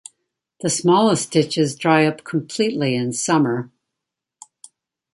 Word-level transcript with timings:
The 0.61 0.69
smallest 0.71 1.29
ditches 1.31 1.75
dry 1.75 2.07
up 2.07 2.23
completely 2.23 2.95
in 2.95 3.13
summer. 3.13 3.69